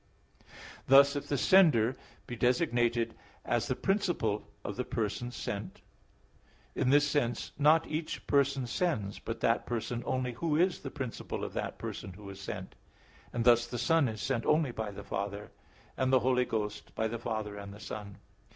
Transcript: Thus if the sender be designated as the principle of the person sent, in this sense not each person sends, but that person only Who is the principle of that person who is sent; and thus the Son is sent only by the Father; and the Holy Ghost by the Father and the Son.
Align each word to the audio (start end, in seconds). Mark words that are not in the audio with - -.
Thus 0.87 1.15
if 1.15 1.27
the 1.27 1.37
sender 1.37 1.95
be 2.25 2.35
designated 2.35 3.13
as 3.45 3.67
the 3.67 3.75
principle 3.75 4.47
of 4.63 4.75
the 4.75 4.83
person 4.83 5.29
sent, 5.29 5.81
in 6.73 6.89
this 6.89 7.07
sense 7.07 7.51
not 7.59 7.85
each 7.85 8.25
person 8.25 8.65
sends, 8.65 9.19
but 9.19 9.41
that 9.41 9.67
person 9.67 10.01
only 10.07 10.31
Who 10.33 10.55
is 10.55 10.79
the 10.79 10.89
principle 10.89 11.43
of 11.43 11.53
that 11.53 11.77
person 11.77 12.13
who 12.13 12.27
is 12.31 12.39
sent; 12.41 12.73
and 13.31 13.45
thus 13.45 13.67
the 13.67 13.77
Son 13.77 14.07
is 14.07 14.23
sent 14.23 14.43
only 14.43 14.71
by 14.71 14.89
the 14.89 15.03
Father; 15.03 15.51
and 15.95 16.11
the 16.11 16.21
Holy 16.21 16.45
Ghost 16.45 16.95
by 16.95 17.07
the 17.07 17.19
Father 17.19 17.55
and 17.55 17.71
the 17.71 17.79
Son. 17.79 18.17